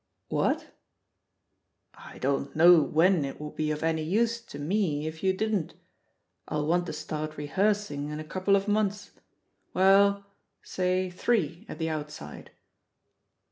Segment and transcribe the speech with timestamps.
[0.29, 0.73] "What?"
[1.93, 5.75] "I don't know when it would be of any use to me if you didn't—
[6.47, 9.11] I'll want to start rehearsing in a couple of months....
[9.75, 10.25] Well,
[10.63, 12.49] say three, at the outside."